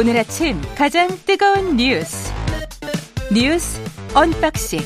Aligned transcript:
오늘 0.00 0.16
아침 0.16 0.58
가장 0.78 1.08
뜨거운 1.26 1.76
뉴스 1.76 2.32
뉴스 3.30 3.78
언박싱 4.14 4.80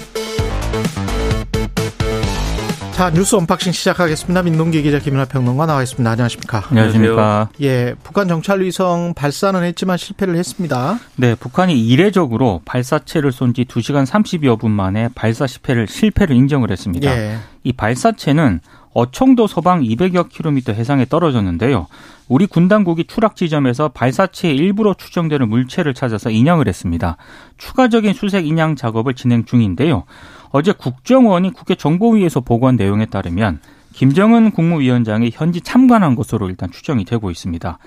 자 2.95 3.11
뉴스 3.11 3.37
언박싱 3.37 3.71
시작하겠습니다. 3.71 4.43
민동기 4.43 4.83
기자 4.83 4.99
김민하 4.99 5.27
평론가 5.27 5.67
나와 5.67 5.85
있습니다. 5.85 6.11
안녕하십니까? 6.11 6.65
안녕하십니까? 6.69 7.49
예, 7.61 7.95
북한 8.03 8.27
정찰 8.27 8.61
위성 8.61 9.15
발사는 9.15 9.63
했지만 9.63 9.99
실패를 9.99 10.35
했습니다. 10.35 10.99
네, 11.15 11.37
북한이 11.37 11.81
이례적으로 11.87 12.63
발사체를 12.65 13.31
쏜 13.31 13.55
지 13.55 13.67
2시간 13.67 14.05
30여 14.07 14.59
분 14.59 14.73
만에 14.73 15.11
발사 15.15 15.47
실패를 15.47 15.87
실패를 15.87 16.35
인정을 16.35 16.73
했습니다. 16.73 17.17
예. 17.17 17.39
이 17.63 17.73
발사체는 17.73 18.59
어청도 18.95 19.47
서방 19.47 19.83
200여 19.83 20.29
킬로미터 20.29 20.73
해상에 20.73 21.05
떨어졌는데요. 21.05 21.89
우리 22.29 22.47
군 22.47 22.69
당국이 22.69 23.05
추락 23.05 23.37
지점에서 23.37 23.89
발사체의 23.89 24.57
일부로 24.57 24.95
추정되는 24.95 25.49
물체를 25.49 25.93
찾아서 25.93 26.31
인양을 26.31 26.69
했습니다. 26.69 27.17
추가적인 27.59 28.15
수색 28.15 28.47
인양 28.47 28.77
작업을 28.77 29.15
진행 29.15 29.45
중인데요. 29.45 30.05
어제 30.51 30.73
국정원이 30.73 31.53
국회 31.53 31.75
정보위에서 31.75 32.41
보고한 32.41 32.77
내용에 32.77 33.07
따르면 33.07 33.61
김정은 33.93 34.53
국무위원장이 34.53 35.31
현지 35.33 35.61
참관한 35.61 36.15
것으로 36.15 36.49
일단 36.49 36.71
추정이 36.71 37.05
되고 37.05 37.31
있습니다. 37.31 37.79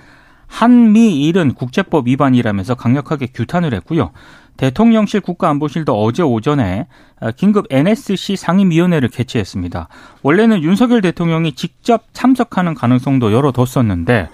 한미일은 0.46 1.54
국제법 1.54 2.06
위반이라면서 2.08 2.74
강력하게 2.74 3.26
규탄을 3.26 3.74
했고요. 3.74 4.10
대통령실 4.58 5.20
국가안보실도 5.20 5.94
어제 6.02 6.22
오전에 6.22 6.86
긴급 7.36 7.66
NSC 7.70 8.36
상임위원회를 8.36 9.08
개최했습니다. 9.08 9.88
원래는 10.22 10.62
윤석열 10.62 11.00
대통령이 11.00 11.52
직접 11.52 12.02
참석하는 12.12 12.74
가능성도 12.74 13.32
열어뒀었는데 13.32 14.28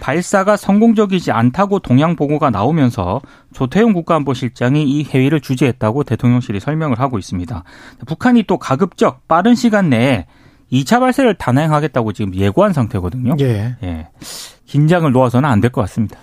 발사가 0.00 0.56
성공적이지 0.56 1.32
않다고 1.32 1.80
동향 1.80 2.16
보고가 2.16 2.50
나오면서 2.50 3.20
조태용 3.52 3.92
국가안보실장이 3.92 4.84
이 4.84 5.04
회의를 5.04 5.40
주재했다고 5.40 6.04
대통령실이 6.04 6.60
설명을 6.60 7.00
하고 7.00 7.18
있습니다. 7.18 7.64
북한이 8.06 8.44
또 8.44 8.58
가급적 8.58 9.26
빠른 9.28 9.54
시간 9.54 9.90
내에 9.90 10.26
2차 10.72 11.00
발사를 11.00 11.32
단행하겠다고 11.34 12.12
지금 12.12 12.34
예고한 12.34 12.72
상태거든요. 12.72 13.34
예. 13.40 13.76
예. 13.82 14.08
긴장을 14.66 15.10
놓아서는 15.12 15.48
안 15.48 15.60
될 15.60 15.70
것 15.70 15.80
같습니다. 15.82 16.18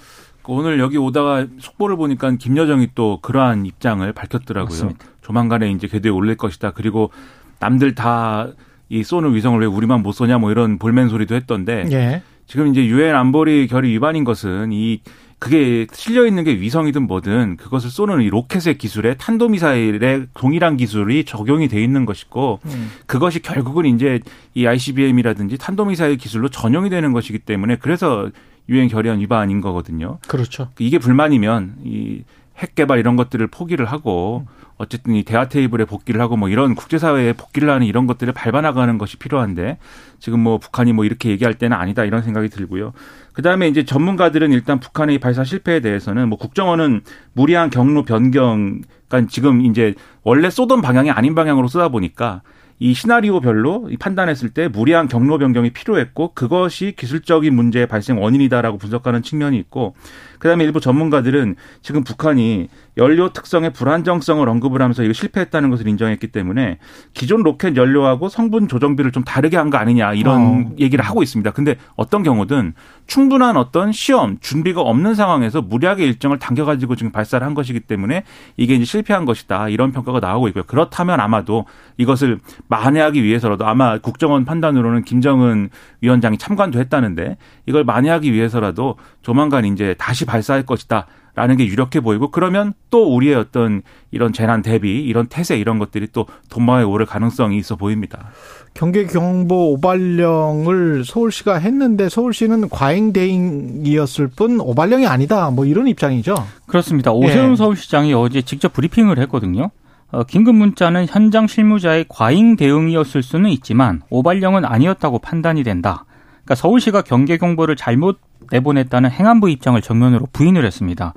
오늘 0.53 0.79
여기 0.79 0.97
오다가 0.97 1.47
속보를 1.59 1.95
보니까 1.95 2.31
김여정이 2.31 2.89
또 2.95 3.19
그러한 3.21 3.65
입장을 3.65 4.11
밝혔더라고요. 4.11 4.69
맞습니다. 4.69 5.05
조만간에 5.21 5.71
이제 5.71 5.87
궤도에 5.87 6.11
올릴 6.11 6.35
것이다. 6.35 6.71
그리고 6.71 7.11
남들 7.59 7.95
다 7.95 8.49
이 8.91 9.03
쏘는 9.03 9.33
위성을 9.33 9.57
왜 9.57 9.65
우리만 9.65 10.03
못 10.03 10.11
쏘냐 10.11 10.37
뭐 10.37 10.51
이런 10.51 10.77
볼멘 10.77 11.07
소리도 11.07 11.33
했던데 11.33 11.87
예. 11.93 12.21
지금 12.45 12.67
이제 12.67 12.85
유엔 12.85 13.15
안보리 13.15 13.67
결의 13.67 13.89
위반인 13.91 14.25
것은 14.25 14.73
이 14.73 14.99
그게 15.39 15.87
실려 15.93 16.27
있는 16.27 16.43
게 16.43 16.51
위성이든 16.51 17.07
뭐든 17.07 17.55
그것을 17.55 17.89
쏘는 17.89 18.21
이 18.21 18.29
로켓의 18.29 18.77
기술에 18.77 19.15
탄도미사일의 19.15 20.27
동일한 20.33 20.75
기술이 20.75 21.23
적용이 21.23 21.69
돼 21.69 21.81
있는 21.81 22.05
것이고 22.05 22.59
음. 22.65 22.91
그것이 23.05 23.41
결국은 23.41 23.85
이제 23.85 24.19
이 24.55 24.67
ICBM이라든지 24.67 25.57
탄도미사일 25.57 26.17
기술로 26.17 26.49
전용이 26.49 26.89
되는 26.89 27.13
것이기 27.13 27.39
때문에 27.39 27.77
그래서 27.77 28.29
유엔 28.69 28.87
결의안 28.87 29.19
위반인 29.19 29.61
거거든요. 29.61 30.19
그렇죠. 30.27 30.69
이게 30.79 30.97
불만이면 30.97 31.75
이 31.83 32.23
핵 32.61 32.75
개발 32.75 32.99
이런 32.99 33.15
것들을 33.15 33.47
포기를 33.47 33.85
하고 33.85 34.45
어쨌든 34.77 35.15
이 35.15 35.23
대화 35.23 35.47
테이블에 35.47 35.85
복귀를 35.85 36.21
하고 36.21 36.37
뭐 36.37 36.47
이런 36.47 36.75
국제사회에 36.75 37.33
복귀를 37.33 37.69
하는 37.69 37.87
이런 37.87 38.07
것들을 38.07 38.31
밟아나가는 38.33 38.97
것이 38.97 39.17
필요한데 39.17 39.77
지금 40.19 40.39
뭐 40.39 40.59
북한이 40.59 40.93
뭐 40.93 41.03
이렇게 41.05 41.29
얘기할 41.29 41.55
때는 41.55 41.75
아니다 41.75 42.03
이런 42.03 42.21
생각이 42.21 42.49
들고요. 42.49 42.93
그 43.33 43.41
다음에 43.41 43.67
이제 43.67 43.83
전문가들은 43.83 44.51
일단 44.51 44.79
북한의 44.79 45.19
발사 45.19 45.43
실패에 45.43 45.79
대해서는 45.79 46.29
뭐 46.29 46.37
국정원은 46.37 47.01
무리한 47.33 47.69
경로 47.69 48.03
변경, 48.03 48.81
그러니까 49.07 49.29
지금 49.31 49.65
이제 49.65 49.95
원래 50.23 50.49
쏘던 50.49 50.81
방향이 50.81 51.09
아닌 51.09 51.33
방향으로 51.33 51.67
쏘다 51.67 51.89
보니까 51.89 52.41
이 52.83 52.95
시나리오별로 52.95 53.91
판단했을 53.99 54.49
때 54.49 54.67
무리한 54.67 55.07
경로 55.07 55.37
변경이 55.37 55.69
필요했고 55.69 56.33
그것이 56.33 56.95
기술적인 56.97 57.53
문제의 57.53 57.85
발생 57.85 58.19
원인이다라고 58.19 58.79
분석하는 58.79 59.21
측면이 59.21 59.55
있고 59.59 59.93
그다음에 60.39 60.63
일부 60.63 60.79
전문가들은 60.79 61.57
지금 61.83 62.03
북한이 62.03 62.69
연료 62.97 63.29
특성의 63.31 63.71
불안정성을 63.73 64.47
언급을 64.47 64.81
하면서 64.81 65.01
이거 65.03 65.13
실패했다는 65.13 65.69
것을 65.69 65.87
인정했기 65.87 66.27
때문에 66.27 66.77
기존 67.13 67.41
로켓 67.41 67.77
연료하고 67.77 68.27
성분 68.29 68.67
조정비를 68.67 69.11
좀 69.11 69.23
다르게 69.23 69.57
한 69.57 69.71
거 69.71 69.77
아니냐 69.77 70.13
이런 70.13 70.41
어. 70.41 70.75
얘기를 70.77 71.05
하고 71.05 71.23
있습니다. 71.23 71.49
근데 71.51 71.77
어떤 71.95 72.23
경우든 72.23 72.73
충분한 73.07 73.55
어떤 73.55 73.93
시험 73.93 74.37
준비가 74.41 74.81
없는 74.81 75.15
상황에서 75.15 75.61
무리하게 75.61 76.05
일정을 76.05 76.39
당겨가지고 76.39 76.95
지금 76.97 77.11
발사를 77.13 77.45
한 77.45 77.53
것이기 77.53 77.79
때문에 77.81 78.23
이게 78.57 78.75
이제 78.75 78.83
실패한 78.83 79.23
것이다 79.23 79.69
이런 79.69 79.93
평가가 79.93 80.19
나오고 80.19 80.49
있고요. 80.49 80.65
그렇다면 80.65 81.21
아마도 81.21 81.65
이것을 81.97 82.39
만회하기 82.67 83.23
위해서라도 83.23 83.65
아마 83.65 83.97
국정원 83.97 84.43
판단으로는 84.43 85.03
김정은 85.03 85.69
위원장이 86.01 86.37
참관도 86.37 86.79
했다는데 86.79 87.37
이걸 87.65 87.85
만회하기 87.85 88.33
위해서라도 88.33 88.97
조만간 89.21 89.63
이제 89.65 89.95
다시 89.97 90.25
발사할 90.25 90.65
것이다. 90.65 91.07
라는 91.33 91.55
게 91.55 91.65
유력해 91.65 92.01
보이고 92.01 92.29
그러면 92.29 92.73
또 92.89 93.15
우리의 93.15 93.35
어떤 93.35 93.81
이런 94.11 94.33
재난 94.33 94.61
대비 94.61 95.01
이런 95.01 95.27
태세 95.27 95.57
이런 95.57 95.79
것들이 95.79 96.07
또 96.11 96.25
돈마에 96.49 96.83
오를 96.83 97.05
가능성이 97.05 97.57
있어 97.57 97.75
보입니다. 97.75 98.31
경계 98.73 99.05
경보 99.05 99.73
오발령을 99.73 101.03
서울시가 101.05 101.55
했는데 101.55 102.09
서울시는 102.09 102.69
과잉 102.69 103.13
대응이었을 103.13 104.27
뿐 104.27 104.59
오발령이 104.59 105.07
아니다. 105.07 105.49
뭐 105.51 105.65
이런 105.65 105.87
입장이죠. 105.87 106.35
그렇습니다. 106.67 107.11
오세훈 107.11 107.51
예. 107.51 107.55
서울시장이 107.55 108.13
어제 108.13 108.41
직접 108.41 108.73
브리핑을 108.73 109.17
했거든요. 109.19 109.71
어, 110.11 110.23
긴급 110.23 110.55
문자는 110.55 111.05
현장 111.07 111.47
실무자의 111.47 112.05
과잉 112.09 112.57
대응이었을 112.57 113.23
수는 113.23 113.49
있지만 113.51 114.01
오발령은 114.09 114.65
아니었다고 114.65 115.19
판단이 115.19 115.63
된다. 115.63 116.05
그러니까 116.43 116.55
서울시가 116.55 117.03
경계 117.03 117.37
경보를 117.37 117.75
잘못 117.75 118.19
내보냈다는 118.51 119.09
행안부 119.11 119.49
입장을 119.49 119.79
정면으로 119.81 120.27
부인을 120.33 120.65
했습니다. 120.65 121.13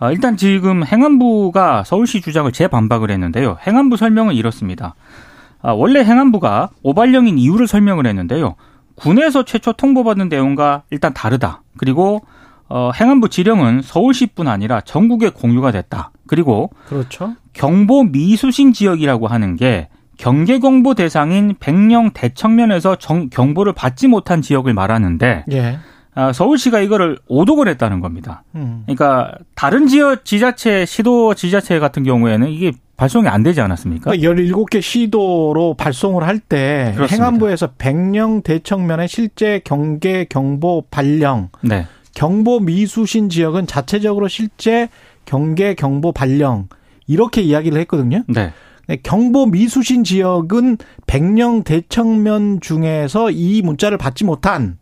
어, 0.00 0.10
일단 0.10 0.36
지금 0.36 0.84
행안부가 0.84 1.84
서울시 1.84 2.20
주장을 2.20 2.50
재반박을 2.50 3.10
했는데요. 3.10 3.58
행안부 3.66 3.96
설명은 3.96 4.34
이렇습니다. 4.34 4.94
아, 5.62 5.72
원래 5.72 6.00
행안부가 6.04 6.70
오발령인 6.82 7.38
이유를 7.38 7.66
설명을 7.66 8.06
했는데요. 8.06 8.56
군에서 8.96 9.44
최초 9.44 9.72
통보받은 9.72 10.28
내용과 10.28 10.82
일단 10.90 11.14
다르다. 11.14 11.62
그리고 11.76 12.22
어, 12.68 12.90
행안부 12.98 13.28
지령은 13.28 13.82
서울시뿐 13.82 14.48
아니라 14.48 14.80
전국에 14.80 15.28
공유가 15.30 15.70
됐다. 15.70 16.10
그리고 16.26 16.70
그렇죠. 16.86 17.34
경보 17.52 18.04
미수신 18.04 18.72
지역이라고 18.72 19.26
하는 19.28 19.56
게 19.56 19.88
경계 20.16 20.58
경보 20.58 20.94
대상인 20.94 21.54
백령 21.60 22.10
대청면에서 22.12 22.96
정- 22.96 23.28
경보를 23.30 23.72
받지 23.74 24.06
못한 24.08 24.42
지역을 24.42 24.72
말하는데 24.74 25.44
예. 25.52 25.78
아, 26.14 26.32
서울시가 26.32 26.80
이거를 26.80 27.18
오독을 27.26 27.68
했다는 27.68 28.00
겁니다. 28.00 28.44
음. 28.54 28.82
그러니까 28.86 29.32
다른 29.54 29.86
지역 29.88 30.24
지자체 30.24 30.86
시도 30.86 31.34
지자체 31.34 31.78
같은 31.78 32.04
경우에는 32.04 32.48
이게 32.48 32.72
발송이 32.96 33.26
안 33.28 33.42
되지 33.42 33.60
않았습니까? 33.60 34.12
그러니까 34.12 34.42
17개 34.42 34.80
시도로 34.80 35.74
발송을 35.74 36.22
할 36.22 36.38
때. 36.38 36.94
행안부에서 37.10 37.72
백령 37.78 38.42
대청면의 38.42 39.08
실제 39.08 39.60
경계 39.64 40.24
경보 40.24 40.84
발령, 40.90 41.48
네. 41.60 41.86
경보 42.14 42.60
미수신 42.60 43.28
지역은 43.28 43.66
자체적으로 43.66 44.28
실제 44.28 44.88
경계 45.24 45.74
경보 45.74 46.12
발령 46.12 46.68
이렇게 47.08 47.42
이야기를 47.42 47.80
했거든요. 47.80 48.22
네. 48.28 48.52
네, 48.86 48.96
경보 49.02 49.46
미수신 49.46 50.04
지역은 50.04 50.76
백령 51.06 51.64
대청면 51.64 52.60
중에서 52.60 53.30
이 53.30 53.62
문자를 53.62 53.98
받지 53.98 54.24
못한 54.24 54.78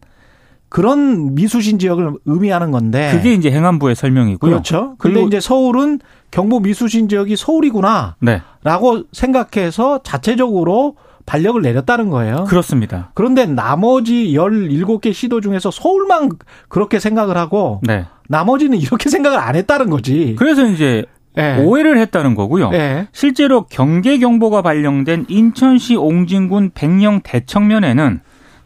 그런 0.73 1.35
미수신 1.35 1.79
지역을 1.79 2.15
의미하는 2.25 2.71
건데. 2.71 3.11
그게 3.13 3.35
이제 3.35 3.51
행안부의 3.51 3.95
설명이고요. 3.95 4.51
네. 4.51 4.55
그렇죠. 4.55 4.95
근데 4.97 5.23
이제 5.23 5.39
서울은 5.39 6.01
경보 6.31 6.61
미수신 6.61 7.11
지역이 7.11 7.37
서울이구나. 7.37 8.17
네. 8.21 8.41
라고 8.65 9.03
생각해서 9.13 10.03
자체적으로 10.03 10.97
반력을 11.27 11.61
내렸다는 11.61 12.09
거예요. 12.09 12.45
그렇습니다. 12.49 13.11
그런데 13.13 13.45
나머지 13.45 14.33
17개 14.33 15.13
시도 15.13 15.43
중에서 15.43 15.71
서울만 15.71 16.31
그렇게 16.71 16.99
생각을 16.99 17.37
하고 17.37 17.83
네. 17.83 18.07
나머지는 18.29 18.79
이렇게 18.79 19.11
생각을 19.11 19.39
안 19.39 19.57
했다는 19.57 19.91
거지. 19.91 20.37
그래서 20.39 20.67
이제 20.67 21.05
예. 21.37 21.59
오해를 21.59 21.99
했다는 21.99 22.35
거고요. 22.35 22.71
예. 22.73 23.09
실제로 23.13 23.67
경계 23.67 24.17
경보가 24.17 24.63
발령된 24.63 25.27
인천시 25.29 25.97
옹진군 25.97 26.71
백령 26.73 27.21
대청면에는 27.23 28.21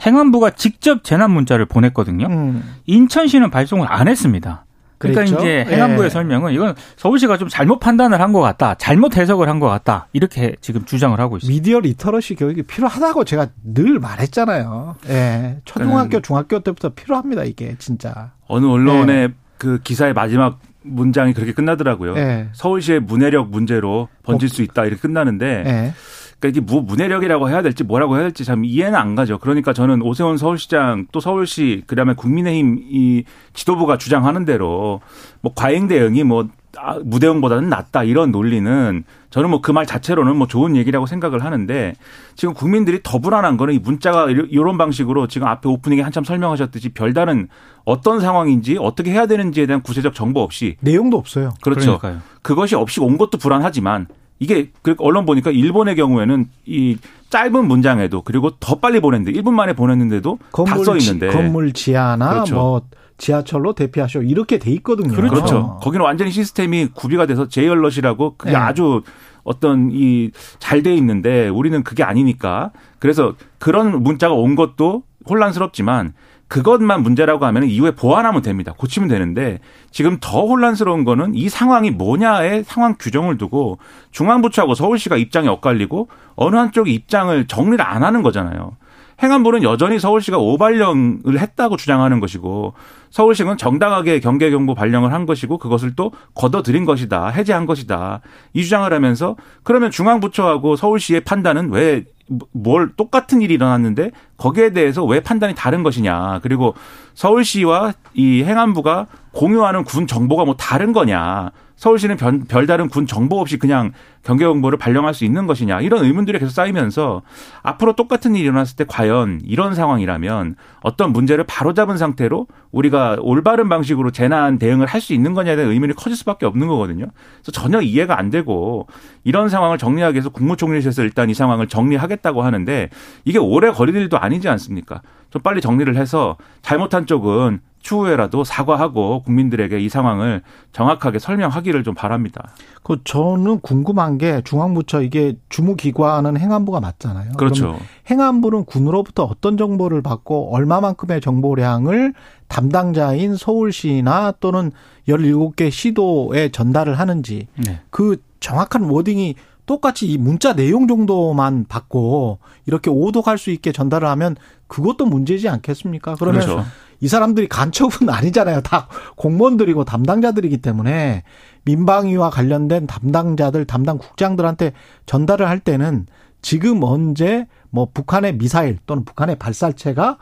행안부가 0.04 0.50
직접 0.50 1.04
재난 1.04 1.30
문자를 1.30 1.66
보냈거든요. 1.66 2.26
음. 2.26 2.74
인천시는 2.86 3.50
발송을 3.50 3.86
안 3.90 4.08
했습니다. 4.08 4.64
그러니까 4.98 5.24
그랬죠? 5.26 5.38
이제 5.38 5.64
행안부의 5.70 6.06
예. 6.06 6.08
설명은 6.10 6.52
이건 6.54 6.74
서울시가 6.96 7.36
좀 7.36 7.48
잘못 7.48 7.80
판단을 7.80 8.18
한 8.20 8.32
것 8.32 8.40
같다, 8.40 8.74
잘못 8.76 9.16
해석을 9.18 9.46
한 9.46 9.60
것 9.60 9.68
같다 9.68 10.08
이렇게 10.14 10.56
지금 10.62 10.86
주장을 10.86 11.18
하고 11.20 11.36
있습니다. 11.36 11.54
미디어 11.54 11.80
리터러시 11.80 12.34
교육이 12.34 12.62
필요하다고 12.62 13.24
제가 13.24 13.48
늘 13.62 13.98
말했잖아요. 13.98 14.96
예. 15.10 15.58
초등학교, 15.66 16.16
음. 16.18 16.22
중학교 16.22 16.60
때부터 16.60 16.90
필요합니다, 16.90 17.44
이게 17.44 17.74
진짜. 17.78 18.32
어느 18.48 18.64
언론의 18.64 19.28
네. 19.28 19.34
그 19.58 19.80
기사의 19.82 20.14
마지막 20.14 20.60
문장이 20.82 21.34
그렇게 21.34 21.52
끝나더라고요. 21.52 22.14
네. 22.14 22.48
서울시의 22.52 23.00
문해력 23.00 23.50
문제로 23.50 24.08
번질 24.22 24.48
수 24.48 24.62
있다 24.62 24.84
이렇게 24.84 25.00
끝나는데 25.00 25.62
네. 25.64 25.94
그러니까 26.38 26.48
이게 26.48 26.60
뭐 26.60 26.82
문해력이라고 26.82 27.48
해야 27.48 27.62
될지 27.62 27.82
뭐라고 27.84 28.14
해야 28.16 28.24
될지 28.24 28.44
참 28.44 28.64
이해는 28.64 28.94
안 28.94 29.14
가죠. 29.14 29.38
그러니까 29.38 29.72
저는 29.72 30.02
오세훈 30.02 30.36
서울시장 30.36 31.06
또 31.12 31.20
서울시 31.20 31.82
그다음에 31.86 32.14
국민의힘 32.14 32.78
이 32.90 33.24
지도부가 33.54 33.96
주장하는 33.96 34.44
대로 34.44 35.00
뭐 35.40 35.52
과잉 35.54 35.88
대응이 35.88 36.24
뭐 36.24 36.48
아, 36.78 36.98
무대응보다는 37.02 37.70
낫다 37.70 38.04
이런 38.04 38.30
논리는 38.32 39.02
저는 39.30 39.48
뭐 39.48 39.62
그 39.62 39.72
말 39.72 39.86
자체로는 39.86 40.36
뭐 40.36 40.46
좋은 40.46 40.76
얘기라고 40.76 41.06
생각을 41.06 41.42
하는데 41.42 41.94
지금 42.34 42.52
국민들이 42.52 43.00
더 43.02 43.18
불안한 43.18 43.56
거는 43.56 43.72
이 43.72 43.78
문자가 43.78 44.26
이런 44.28 44.76
방식으로 44.76 45.26
지금 45.26 45.48
앞에 45.48 45.70
오프닝에 45.70 46.02
한참 46.02 46.22
설명하셨듯이 46.22 46.90
별다른 46.90 47.48
어떤 47.86 48.20
상황인지 48.20 48.76
어떻게 48.78 49.10
해야 49.10 49.24
되는지에 49.26 49.64
대한 49.64 49.80
구체적 49.80 50.14
정보 50.14 50.40
없이 50.40 50.76
내용도 50.80 51.16
없어요. 51.16 51.54
그렇죠. 51.62 51.98
그러니까요. 51.98 52.20
그것이 52.42 52.74
없이 52.76 53.00
온 53.00 53.16
것도 53.16 53.38
불안하지만 53.38 54.06
이게 54.38 54.70
그 54.82 54.94
언론 54.98 55.24
보니까 55.26 55.50
일본의 55.50 55.96
경우에는 55.96 56.46
이 56.66 56.96
짧은 57.30 57.66
문장에도 57.66 58.22
그리고 58.22 58.50
더 58.60 58.76
빨리 58.76 59.00
보냈는데 59.00 59.38
1분 59.40 59.52
만에 59.52 59.72
보냈는데도 59.72 60.38
다 60.66 60.76
써 60.84 60.96
있는데 60.96 61.28
건물 61.28 61.72
지하나 61.72 62.30
그렇죠. 62.30 62.54
뭐 62.54 62.82
지하철로 63.18 63.72
대피하쇼 63.72 64.22
이렇게 64.22 64.58
돼 64.58 64.70
있거든요. 64.72 65.14
그렇죠. 65.14 65.78
거기는 65.82 66.04
완전히 66.04 66.30
시스템이 66.30 66.88
구비가 66.94 67.24
돼서 67.26 67.48
제이얼럿이라고 67.48 68.34
그게 68.36 68.50
네. 68.52 68.56
아주 68.56 69.02
어떤 69.42 69.90
이 69.92 70.30
잘 70.58 70.82
돼 70.82 70.94
있는데 70.96 71.48
우리는 71.48 71.82
그게 71.82 72.02
아니니까 72.02 72.72
그래서 72.98 73.34
그런 73.58 74.02
문자가 74.02 74.34
온 74.34 74.54
것도 74.54 75.02
혼란스럽지만 75.30 76.12
그것만 76.48 77.02
문제라고 77.02 77.44
하면 77.46 77.64
이후에 77.64 77.90
보완하면 77.90 78.42
됩니다. 78.42 78.72
고치면 78.76 79.08
되는데 79.08 79.58
지금 79.90 80.18
더 80.20 80.46
혼란스러운 80.46 81.04
거는 81.04 81.34
이 81.34 81.48
상황이 81.48 81.90
뭐냐의 81.90 82.64
상황 82.64 82.94
규정을 82.98 83.36
두고 83.36 83.78
중앙부처하고 84.12 84.74
서울시가 84.74 85.16
입장이 85.16 85.48
엇갈리고 85.48 86.08
어느 86.36 86.56
한쪽이 86.56 86.94
입장을 86.94 87.46
정리를 87.46 87.84
안 87.84 88.04
하는 88.04 88.22
거잖아요. 88.22 88.76
행안부는 89.22 89.62
여전히 89.62 89.98
서울시가 89.98 90.36
오발령을 90.36 91.38
했다고 91.38 91.78
주장하는 91.78 92.20
것이고 92.20 92.74
서울시는 93.10 93.56
정당하게 93.56 94.20
경계 94.20 94.50
경보 94.50 94.74
발령을 94.74 95.12
한 95.12 95.24
것이고 95.24 95.56
그것을 95.56 95.96
또 95.96 96.12
걷어들인 96.34 96.84
것이다. 96.84 97.28
해제한 97.28 97.64
것이다. 97.64 98.20
이 98.52 98.62
주장을 98.62 98.92
하면서 98.92 99.36
그러면 99.62 99.90
중앙부처하고 99.90 100.76
서울시의 100.76 101.22
판단은 101.22 101.70
왜 101.70 102.04
뭘 102.52 102.92
똑같은 102.96 103.40
일이 103.42 103.54
일어났는데 103.54 104.10
거기에 104.36 104.70
대해서 104.70 105.04
왜 105.04 105.20
판단이 105.20 105.54
다른 105.54 105.82
것이냐. 105.82 106.40
그리고 106.42 106.74
서울시와 107.14 107.92
이 108.14 108.42
행안부가 108.44 109.06
공유하는 109.32 109.84
군 109.84 110.06
정보가 110.06 110.44
뭐 110.44 110.56
다른 110.56 110.92
거냐. 110.92 111.50
서울시는 111.76 112.16
별, 112.16 112.40
별다른 112.48 112.88
군 112.88 113.06
정보 113.06 113.38
없이 113.38 113.58
그냥 113.58 113.92
경계경보를 114.22 114.78
발령할 114.78 115.12
수 115.12 115.26
있는 115.26 115.46
것이냐 115.46 115.82
이런 115.82 116.04
의문들이 116.04 116.38
계속 116.38 116.50
쌓이면서 116.50 117.20
앞으로 117.62 117.92
똑같은 117.92 118.34
일이 118.34 118.44
일어났을 118.44 118.76
때 118.76 118.84
과연 118.88 119.42
이런 119.44 119.74
상황이라면 119.74 120.56
어떤 120.80 121.12
문제를 121.12 121.44
바로잡은 121.44 121.98
상태로 121.98 122.46
우리가 122.72 123.18
올바른 123.20 123.68
방식으로 123.68 124.10
재난 124.10 124.58
대응을 124.58 124.86
할 124.86 124.96
수 125.02 125.12
있는 125.12 125.34
거냐에 125.34 125.54
대한 125.54 125.70
의문이 125.70 125.92
커질 125.92 126.16
수밖에 126.16 126.46
없는 126.46 126.66
거거든요. 126.66 127.06
그래서 127.42 127.52
전혀 127.52 127.82
이해가 127.82 128.18
안 128.18 128.30
되고 128.30 128.88
이런 129.22 129.50
상황을 129.50 129.76
정리하기 129.76 130.14
위해서 130.14 130.30
국무총리실에서 130.30 131.02
일단 131.02 131.28
이 131.28 131.34
상황을 131.34 131.68
정리하겠다 131.68 132.15
고 132.16 132.42
하는데 132.42 132.90
이게 133.24 133.38
오래 133.38 133.70
걸릴 133.70 133.96
일도 133.96 134.18
아니지 134.18 134.48
않습니까? 134.48 135.02
좀 135.30 135.42
빨리 135.42 135.60
정리를 135.60 135.94
해서 135.96 136.36
잘못한 136.62 137.06
쪽은 137.06 137.60
추후에라도 137.86 138.42
사과하고 138.42 139.22
국민들에게 139.22 139.78
이 139.78 139.88
상황을 139.88 140.42
정확하게 140.72 141.20
설명하기를 141.20 141.84
좀 141.84 141.94
바랍니다. 141.94 142.50
그 142.82 143.00
저는 143.04 143.60
궁금한 143.60 144.18
게 144.18 144.42
중앙부처 144.42 145.02
이게 145.02 145.36
주무기관은 145.50 146.36
행안부가 146.36 146.80
맞잖아요. 146.80 147.32
그렇죠. 147.38 147.78
행안부는 148.10 148.64
군으로부터 148.64 149.22
어떤 149.22 149.56
정보를 149.56 150.02
받고 150.02 150.52
얼마만큼의 150.52 151.20
정보량을 151.20 152.12
담당자인 152.48 153.36
서울시나 153.36 154.32
또는 154.40 154.72
17개 155.08 155.70
시도에 155.70 156.48
전달을 156.48 156.98
하는지 156.98 157.46
네. 157.54 157.80
그 157.90 158.16
정확한 158.40 158.82
워딩이 158.82 159.36
똑같이 159.66 160.06
이 160.06 160.16
문자 160.16 160.54
내용 160.54 160.86
정도만 160.86 161.66
받고 161.68 162.38
이렇게 162.66 162.88
오독할 162.90 163.36
수 163.36 163.50
있게 163.50 163.72
전달을 163.72 164.08
하면 164.08 164.36
그것도 164.68 165.06
문제지 165.06 165.48
않겠습니까? 165.48 166.14
그러면 166.18 166.40
그렇죠. 166.42 166.64
이 167.00 167.08
사람들이 167.08 167.48
간첩은 167.48 168.08
아니잖아요. 168.10 168.62
다 168.62 168.88
공무원들이고 169.16 169.84
담당자들이기 169.84 170.58
때문에 170.58 171.24
민방위와 171.64 172.30
관련된 172.30 172.86
담당자들, 172.86 173.66
담당 173.66 173.98
국장들한테 173.98 174.72
전달을 175.04 175.48
할 175.48 175.60
때는 175.60 176.06
지금 176.40 176.82
언제 176.82 177.46
뭐 177.70 177.88
북한의 177.92 178.38
미사일 178.38 178.78
또는 178.86 179.04
북한의 179.04 179.36
발사체가 179.36 180.18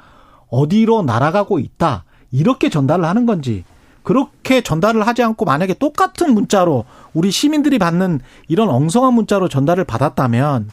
어디로 0.49 1.03
날아가고 1.03 1.59
있다. 1.59 2.05
이렇게 2.31 2.69
전달을 2.69 3.05
하는 3.05 3.27
건지 3.27 3.65
그렇게 4.05 4.61
전달을 4.61 5.07
하지 5.07 5.25
않고 5.25 5.45
만약에 5.45 5.75
똑같은 5.75 6.33
문자로 6.35 6.85
우리 7.15 7.33
시민들이 7.33 7.79
받는 7.79 8.21
이런 8.47 8.69
엉성한 8.69 9.15
문자로 9.15 9.49
전달을 9.49 9.85
받았다면 9.85 10.71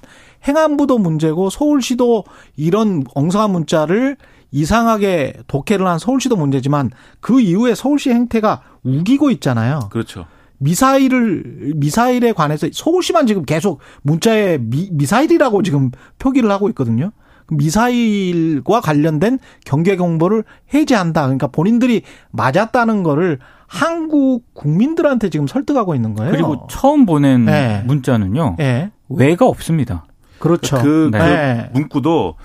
행안부도 0.47 0.99
문제고 0.99 1.49
서울시도 1.49 2.25
이런 2.57 3.03
엉성한 3.15 3.51
문자를 3.51 4.17
이상하게 4.51 5.33
독해를 5.47 5.87
한 5.87 5.97
서울시도 5.97 6.35
문제지만 6.35 6.91
그 7.21 7.39
이후에 7.39 7.73
서울시 7.73 8.09
행태가 8.09 8.61
우기고 8.83 9.31
있잖아요. 9.31 9.79
그렇죠. 9.91 10.25
미사일을 10.57 11.73
미사일에 11.77 12.33
관해서 12.33 12.67
서울시만 12.71 13.27
지금 13.27 13.45
계속 13.45 13.79
문자에 14.03 14.59
미, 14.59 14.89
미사일이라고 14.91 15.63
지금 15.63 15.89
표기를 16.19 16.51
하고 16.51 16.69
있거든요. 16.69 17.11
미사일과 17.51 18.81
관련된 18.81 19.39
경계 19.65 19.95
경보를 19.95 20.43
해제한다. 20.73 21.23
그러니까 21.23 21.47
본인들이 21.47 22.01
맞았다는 22.31 23.03
거를 23.03 23.39
한국 23.67 24.53
국민들한테 24.53 25.29
지금 25.29 25.47
설득하고 25.47 25.95
있는 25.95 26.13
거예요. 26.15 26.31
그리고 26.31 26.67
처음 26.69 27.05
보낸 27.05 27.45
네. 27.45 27.83
문자는요. 27.85 28.57
예. 28.59 28.91
왜가 29.09 29.45
없습니다. 29.45 30.05
그렇죠. 30.39 30.77
그, 30.77 31.09
그 31.11 31.17
네. 31.17 31.69
문구도 31.73 32.35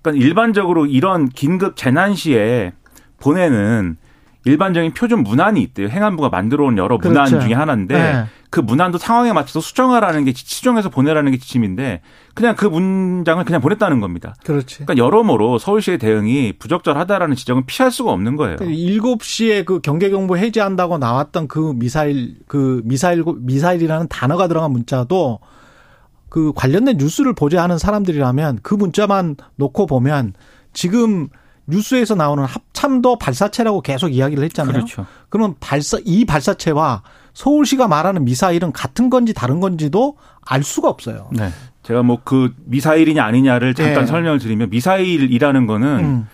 그러니까 0.00 0.24
일반적으로 0.24 0.86
이런 0.86 1.28
긴급 1.28 1.76
재난 1.76 2.14
시에 2.14 2.72
보내는 3.20 3.96
일반적인 4.44 4.94
표준 4.94 5.22
문안이 5.22 5.62
있대요. 5.62 5.88
행안부가 5.88 6.28
만들어 6.28 6.64
온 6.64 6.76
여러 6.78 6.98
문안 6.98 7.26
그렇죠. 7.26 7.40
중에 7.40 7.54
하나인데 7.54 7.94
네. 7.94 8.24
그 8.52 8.60
문안도 8.60 8.98
상황에 8.98 9.32
맞춰서 9.32 9.60
수정하라는 9.60 10.26
게 10.26 10.34
수정해서 10.36 10.90
보내라는 10.90 11.32
게 11.32 11.38
지침인데 11.38 12.02
그냥 12.34 12.54
그 12.54 12.66
문장을 12.66 13.42
그냥 13.46 13.62
보냈다는 13.62 14.00
겁니다. 14.00 14.34
그렇지. 14.44 14.84
그러니까 14.84 15.02
여러모로 15.02 15.56
서울시의 15.56 15.96
대응이 15.96 16.52
부적절하다라는 16.58 17.34
지적은 17.34 17.64
피할 17.64 17.90
수가 17.90 18.12
없는 18.12 18.36
거예요. 18.36 18.56
그 18.58 18.66
7시에 18.66 19.64
그 19.64 19.80
경계 19.80 20.10
경보 20.10 20.36
해제한다고 20.36 20.98
나왔던 20.98 21.48
그 21.48 21.72
미사일 21.74 22.36
그 22.46 22.82
미사일 22.84 23.24
미사일이라는 23.26 24.08
단어가 24.08 24.48
들어간 24.48 24.70
문자도 24.72 25.38
그 26.28 26.52
관련된 26.54 26.98
뉴스를 26.98 27.32
보자 27.32 27.62
하는 27.62 27.78
사람들이라면 27.78 28.58
그 28.62 28.74
문자만 28.74 29.36
놓고 29.56 29.86
보면 29.86 30.34
지금 30.74 31.30
뉴스에서 31.66 32.16
나오는 32.16 32.44
합참도 32.44 33.16
발사체라고 33.16 33.80
계속 33.80 34.10
이야기를 34.10 34.44
했잖아요. 34.44 34.74
그렇죠. 34.74 35.06
그러면 35.30 35.54
발사 35.58 35.96
이 36.04 36.26
발사체와 36.26 37.02
서울시가 37.34 37.88
말하는 37.88 38.24
미사일은 38.24 38.72
같은 38.72 39.10
건지 39.10 39.32
다른 39.32 39.60
건지도 39.60 40.16
알 40.44 40.62
수가 40.62 40.88
없어요. 40.88 41.28
네. 41.32 41.50
제가 41.82 42.02
뭐 42.02 42.18
그 42.24 42.54
미사일이냐 42.64 43.24
아니냐를 43.24 43.74
잠깐 43.74 44.04
네. 44.04 44.06
설명을 44.06 44.38
드리면 44.38 44.70
미사일이라는 44.70 45.66
거는 45.66 45.88
음, 45.98 46.28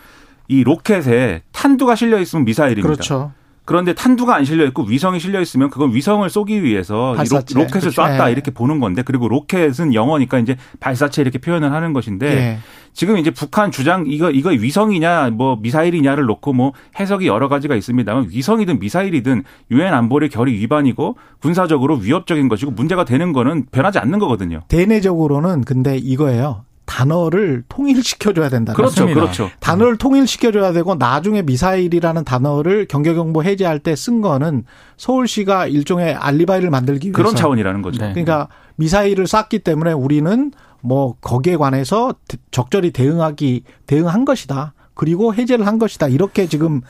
이 0.49 0.63
로켓에 0.65 1.43
탄두가 1.53 1.95
실려 1.95 2.19
있으면 2.21 2.45
미사일입니다. 2.45 2.87
그렇죠. 2.87 3.33
그런데 3.69 3.93
탄두가 3.93 4.35
안 4.35 4.47
실려 4.47 4.65
있고 4.69 4.85
위성이 4.85 5.21
실려 5.21 5.43
있으면 5.43 5.69
그건 5.69 5.95
위성을 5.95 6.27
쏘기 6.31 6.63
위해서 6.63 7.09
이 7.09 7.11
로, 7.11 7.17
발사체. 7.19 7.55
로 7.55 7.67
켓을 7.67 7.81
그렇죠. 7.81 7.91
쐈다 7.91 8.25
네. 8.25 8.33
이렇게 8.33 8.51
보는 8.51 8.81
건데 8.81 9.03
그리고 9.03 9.29
로켓은 9.29 9.93
영어니까 9.93 10.39
이제 10.39 10.57
발사체 10.81 11.21
이렇게 11.21 11.37
표현을 11.37 11.71
하는 11.71 11.93
것인데 11.93 12.27
예. 12.27 12.59
지금 12.95 13.19
이제 13.19 13.31
북한 13.31 13.71
주장 13.71 14.05
이거 14.07 14.31
이거 14.31 14.49
위성이냐 14.49 15.33
뭐 15.35 15.59
미사일이냐를 15.61 16.25
놓고 16.25 16.55
뭐 16.55 16.73
해석이 16.99 17.27
여러 17.27 17.51
가지가 17.51 17.75
있습니다만 17.75 18.29
위성이든 18.31 18.79
미사일이든 18.79 19.45
유엔 19.71 19.93
안보리 19.93 20.31
결의 20.31 20.55
위반이고 20.55 21.19
군사적으로 21.43 21.97
위협적인 21.97 22.49
것이고 22.49 22.71
문제가 22.71 23.05
되는 23.05 23.35
거는 23.35 23.67
변하지 23.71 23.99
않는 23.99 24.19
거거든요. 24.19 24.63
대내적으로는 24.69 25.65
근데 25.65 25.99
이거예요. 25.99 26.65
단어를 26.99 27.63
통일시켜줘야 27.69 28.49
된다. 28.49 28.73
그렇죠. 28.73 29.07
그렇죠. 29.07 29.51
단어를 29.61 29.99
통일시켜줘야 29.99 30.73
되고 30.73 30.97
나중에 30.97 31.43
미사일이라는 31.43 32.25
단어를 32.25 32.89
경계경보 32.89 33.45
해제할 33.45 33.79
때 33.79 33.95
쓴 33.95 34.21
거는 34.21 34.65
서울시가 34.97 35.67
일종의 35.67 36.15
알리바이를 36.15 36.71
만들기 36.71 37.09
위해서 37.09 37.17
그런 37.17 37.35
차원이라는 37.35 37.83
거죠. 37.83 38.01
네. 38.01 38.13
그러니까 38.13 38.49
미사일을 38.77 39.27
쐈기 39.27 39.61
때문에 39.61 39.93
우리는 39.93 40.53
뭐 40.81 41.15
거기에 41.21 41.57
관해서 41.57 42.15
적절히 42.51 42.93
대응하기 42.93 43.63
대응한 43.87 44.25
것이다. 44.25 44.75
그리고 44.95 45.35
해제를 45.35 45.67
한 45.67 45.79
것이다. 45.79 46.09
이렇게 46.09 46.47
지금 46.47 46.81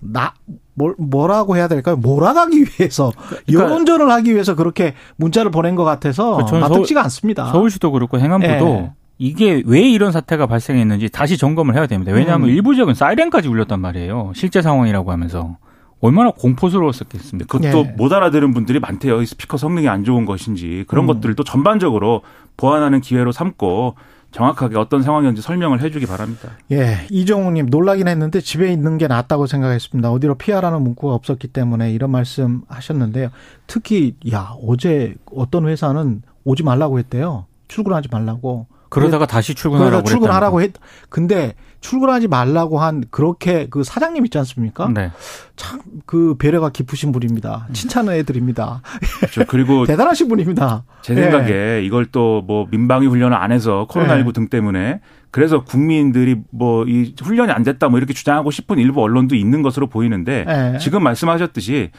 나 0.00 0.34
뭘, 0.74 0.94
뭐라고 0.98 1.56
해야 1.56 1.66
될까요? 1.68 1.96
몰아가기 1.96 2.64
위해서 2.78 3.12
그러니까, 3.16 3.52
여론전을 3.52 4.10
하기 4.10 4.32
위해서 4.32 4.54
그렇게 4.54 4.94
문자를 5.16 5.50
보낸 5.50 5.74
것 5.74 5.84
같아서 5.84 6.36
그러니까 6.36 6.60
납득지가 6.60 7.02
않습니다. 7.04 7.50
서울시도 7.50 7.90
그렇고 7.90 8.18
행안부도 8.18 8.64
네. 8.64 8.92
이게 9.18 9.62
왜 9.66 9.80
이런 9.80 10.12
사태가 10.12 10.46
발생했는지 10.46 11.08
다시 11.08 11.36
점검을 11.36 11.74
해야 11.74 11.86
됩니다. 11.86 12.12
왜냐하면 12.12 12.48
음. 12.48 12.54
일부 12.54 12.74
지역은 12.74 12.94
사이렌까지 12.94 13.48
울렸단 13.48 13.80
말이에요. 13.80 14.32
실제 14.34 14.62
상황이라고 14.62 15.10
하면서. 15.12 15.56
얼마나 16.00 16.30
공포스러웠었겠습니까? 16.30 17.58
그것도 17.58 17.82
네. 17.82 17.94
못 17.96 18.12
알아들은 18.12 18.54
분들이 18.54 18.78
많대요. 18.78 19.20
이 19.20 19.26
스피커 19.26 19.56
성능이 19.56 19.88
안 19.88 20.04
좋은 20.04 20.26
것인지 20.26 20.84
그런 20.86 21.04
음. 21.04 21.06
것들도 21.08 21.42
전반적으로 21.42 22.22
보완하는 22.56 23.00
기회로 23.00 23.32
삼고 23.32 23.96
정확하게 24.30 24.76
어떤 24.76 25.02
상황이었는지 25.02 25.42
설명을 25.42 25.82
해주기 25.82 26.06
바랍니다. 26.06 26.50
예, 26.70 26.98
이정우님 27.10 27.66
놀라긴 27.66 28.08
했는데 28.08 28.40
집에 28.40 28.72
있는 28.72 28.98
게 28.98 29.08
낫다고 29.08 29.46
생각했습니다. 29.46 30.12
어디로 30.12 30.36
피하라는 30.36 30.82
문구가 30.82 31.14
없었기 31.14 31.48
때문에 31.48 31.92
이런 31.92 32.10
말씀 32.10 32.62
하셨는데요. 32.68 33.30
특히 33.66 34.14
야 34.32 34.52
어제 34.66 35.14
어떤 35.34 35.66
회사는 35.66 36.22
오지 36.44 36.62
말라고 36.62 36.98
했대요. 36.98 37.46
출근하지 37.68 38.08
말라고. 38.12 38.66
그러다가 38.88 39.26
다시 39.26 39.54
출근하라고 39.54 40.04
출근하라고 40.04 40.62
했. 40.62 40.72
근데 41.08 41.54
출근하지 41.80 42.26
말라고 42.26 42.80
한 42.80 43.04
그렇게 43.10 43.66
그 43.70 43.84
사장님 43.84 44.24
있지 44.26 44.36
않습니까? 44.38 44.88
네. 44.92 45.10
참 45.56 45.80
그 46.06 46.36
배려가 46.38 46.70
깊으신 46.70 47.12
분입니다. 47.12 47.66
음. 47.68 47.72
칭찬을 47.74 48.14
해드립니다. 48.14 48.80
그렇죠. 49.20 49.44
그리고 49.46 49.84
대단하신 49.86 50.28
분입니다. 50.28 50.84
제 51.02 51.14
생각에 51.14 51.52
네. 51.52 51.82
이걸 51.84 52.06
또 52.06 52.42
뭐 52.46 52.66
민방위 52.70 53.06
훈련을 53.06 53.36
안 53.36 53.52
해서 53.52 53.86
코로나19 53.90 54.24
네. 54.26 54.32
등 54.32 54.48
때문에 54.48 55.00
그래서 55.30 55.64
국민들이 55.64 56.36
뭐 56.50 56.84
이 56.86 57.14
훈련이 57.22 57.52
안 57.52 57.62
됐다 57.62 57.88
뭐 57.90 57.98
이렇게 57.98 58.14
주장하고 58.14 58.50
싶은 58.50 58.78
일부 58.78 59.02
언론도 59.02 59.34
있는 59.34 59.60
것으로 59.62 59.86
보이는데 59.88 60.44
네. 60.46 60.78
지금 60.78 61.02
말씀하셨듯이 61.02 61.90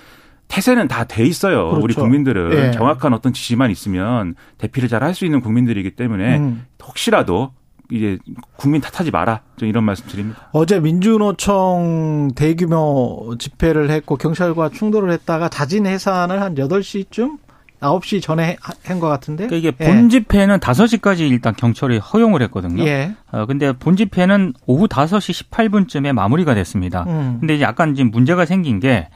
태세는 0.49 0.87
다 0.89 1.05
돼 1.05 1.23
있어요. 1.25 1.69
그렇죠. 1.69 1.83
우리 1.83 1.93
국민들은 1.93 2.51
예. 2.53 2.71
정확한 2.71 3.13
어떤 3.13 3.31
지시만 3.33 3.71
있으면 3.71 4.35
대피를 4.57 4.89
잘 4.89 5.03
할 5.03 5.13
수 5.13 5.23
있는 5.25 5.39
국민들이기 5.41 5.91
때문에 5.91 6.37
음. 6.39 6.65
혹시라도 6.83 7.51
이제 7.91 8.17
국민 8.57 8.81
탓하지 8.81 9.09
마라. 9.11 9.41
좀 9.57 9.69
이런 9.69 9.83
말씀 9.83 10.05
드립니다. 10.07 10.49
어제 10.51 10.79
민주노총 10.79 12.31
대규모 12.35 13.35
집회를 13.39 13.89
했고 13.89 14.15
경찰과 14.17 14.69
충돌을 14.69 15.11
했다가 15.11 15.49
자진 15.49 15.85
해산을 15.87 16.41
한 16.41 16.55
8시쯤 16.55 17.37
9시 17.81 18.21
전에 18.21 18.57
한 18.83 18.99
것 18.99 19.07
같은데. 19.07 19.47
그러니까 19.47 19.69
이게 19.69 19.85
본 19.85 20.05
예. 20.05 20.09
집회는 20.09 20.57
5시까지 20.59 21.21
일단 21.21 21.55
경찰이 21.55 21.97
허용을 21.97 22.41
했거든요. 22.43 22.83
예. 22.83 23.13
어, 23.31 23.45
근데 23.45 23.71
본 23.71 23.95
집회는 23.95 24.53
오후 24.65 24.87
5시 24.87 25.49
18분쯤에 25.49 26.11
마무리가 26.11 26.53
됐습니다. 26.55 27.05
음. 27.07 27.37
근데 27.39 27.55
이제 27.55 27.63
약간 27.63 27.95
지금 27.95 28.11
문제가 28.11 28.45
생긴 28.45 28.79
게 28.81 29.07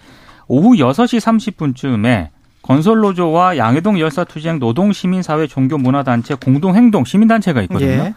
오후 0.48 0.76
6시 0.76 1.20
30분쯤에 1.20 2.30
건설노조와 2.62 3.58
양해동 3.58 4.00
열사투쟁 4.00 4.60
노동시민사회 4.60 5.48
종교문화단체 5.48 6.36
공동행동 6.36 7.04
시민단체가 7.04 7.62
있거든요. 7.64 7.90
예. 7.92 8.14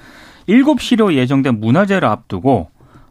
7시로 0.49 1.15
예정된 1.15 1.61
문화제를 1.61 2.09
앞두고 2.09 2.71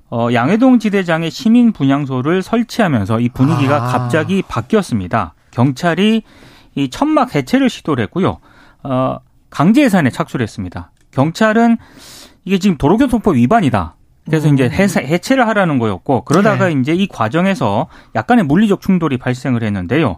어, 0.10 0.28
양해동 0.32 0.80
지대장의 0.80 1.32
시민 1.32 1.74
분향소를 1.74 2.42
설치하면서 2.42 3.20
이 3.20 3.30
분위기가 3.30 3.84
아. 3.84 3.88
갑자기 3.88 4.42
바뀌었습니다. 4.48 5.34
경찰이 5.52 6.24
이 6.76 6.90
천막 6.90 7.36
해체를 7.36 7.70
시도를 7.70 8.04
했고요. 8.04 8.38
어, 8.84 9.18
강제 9.50 9.84
해산에 9.84 10.10
착수를 10.10 10.44
했습니다. 10.44 10.92
경찰은 11.12 11.78
이게 12.46 12.60
지금 12.60 12.78
도로교통법 12.78 13.36
위반이다. 13.36 13.96
그래서 14.26 14.50
음. 14.50 14.56
이제 14.56 14.70
해체를 14.70 15.48
하라는 15.48 15.80
거였고 15.80 16.22
그러다가 16.22 16.68
네. 16.68 16.74
이제 16.80 16.94
이 16.94 17.08
과정에서 17.08 17.88
약간의 18.16 18.46
물리적 18.46 18.82
충돌이 18.82 19.18
발생을 19.18 19.64
했는데요. 19.64 20.18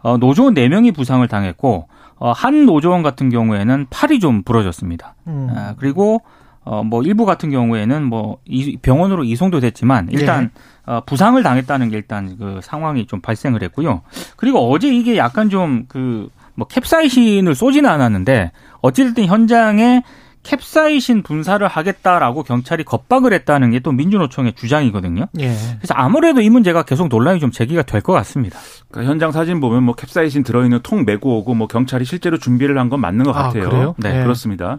어, 0.00 0.16
노조원 0.16 0.54
4명이 0.54 0.94
부상을 0.94 1.26
당했고 1.28 1.88
어, 2.16 2.32
한 2.32 2.66
노조원 2.66 3.02
같은 3.02 3.30
경우에는 3.30 3.86
팔이 3.90 4.20
좀 4.20 4.42
부러졌습니다. 4.42 5.14
음. 5.26 5.48
아, 5.54 5.74
그리고 5.78 6.22
어, 6.64 6.82
뭐 6.84 7.02
일부 7.02 7.26
같은 7.26 7.50
경우에는 7.50 8.04
뭐 8.04 8.38
이, 8.44 8.76
병원으로 8.76 9.24
이송도 9.24 9.60
됐지만 9.60 10.08
일단 10.10 10.50
네. 10.54 10.92
어, 10.92 11.00
부상을 11.04 11.40
당했다는 11.42 11.90
게 11.90 11.96
일단 11.96 12.36
그 12.38 12.60
상황이 12.62 13.06
좀 13.06 13.20
발생을 13.20 13.62
했고요. 13.62 14.02
그리고 14.36 14.70
어제 14.70 14.88
이게 14.88 15.16
약간 15.16 15.50
좀 15.50 15.86
그 15.88 16.30
뭐 16.54 16.66
캡사이신을 16.66 17.54
쏘지는 17.54 17.88
않았는데 17.88 18.52
어찌됐든 18.80 19.26
현장에 19.26 20.02
캡사이신 20.42 21.22
분사를 21.22 21.66
하겠다라고 21.66 22.42
경찰이 22.42 22.84
겁박을 22.84 23.32
했다는 23.32 23.70
게 23.70 23.80
또 23.80 23.90
민주노총의 23.92 24.52
주장이거든요. 24.54 25.26
예. 25.40 25.54
그래서 25.78 25.94
아무래도 25.94 26.40
이 26.40 26.48
문제가 26.50 26.82
계속 26.84 27.08
논란이 27.08 27.40
좀 27.40 27.50
제기가 27.50 27.82
될 27.82 28.00
것 28.02 28.12
같습니다. 28.12 28.58
그러니까 28.90 29.10
현장 29.12 29.32
사진 29.32 29.60
보면 29.60 29.82
뭐 29.82 29.94
캡사이신 29.94 30.42
들어있는 30.44 30.80
통 30.82 31.04
메고 31.04 31.38
오고 31.38 31.54
뭐 31.54 31.66
경찰이 31.66 32.04
실제로 32.04 32.38
준비를 32.38 32.78
한 32.78 32.88
건 32.90 33.00
맞는 33.00 33.24
것 33.24 33.30
아, 33.36 33.44
같아요. 33.44 33.68
그래요? 33.70 33.94
네, 33.98 34.18
예. 34.18 34.22
그렇습니다. 34.22 34.78